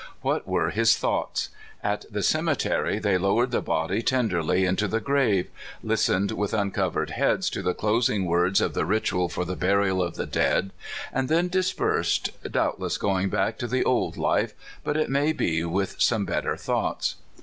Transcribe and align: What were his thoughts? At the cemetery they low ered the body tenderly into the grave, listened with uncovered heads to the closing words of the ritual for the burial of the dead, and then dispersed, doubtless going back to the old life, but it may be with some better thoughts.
What 0.21 0.47
were 0.47 0.71
his 0.71 0.95
thoughts? 0.97 1.49
At 1.83 2.05
the 2.11 2.23
cemetery 2.23 2.97
they 2.97 3.19
low 3.19 3.35
ered 3.35 3.51
the 3.51 3.61
body 3.61 4.01
tenderly 4.01 4.65
into 4.65 4.87
the 4.87 4.99
grave, 4.99 5.49
listened 5.83 6.31
with 6.31 6.55
uncovered 6.55 7.11
heads 7.11 7.51
to 7.51 7.61
the 7.61 7.75
closing 7.75 8.25
words 8.25 8.61
of 8.61 8.73
the 8.73 8.83
ritual 8.83 9.29
for 9.29 9.45
the 9.45 9.55
burial 9.55 10.01
of 10.01 10.15
the 10.15 10.25
dead, 10.25 10.71
and 11.13 11.29
then 11.29 11.49
dispersed, 11.49 12.31
doubtless 12.51 12.97
going 12.97 13.29
back 13.29 13.59
to 13.59 13.67
the 13.67 13.83
old 13.83 14.17
life, 14.17 14.55
but 14.83 14.97
it 14.97 15.07
may 15.11 15.33
be 15.33 15.63
with 15.63 16.01
some 16.01 16.25
better 16.25 16.57
thoughts. 16.57 17.17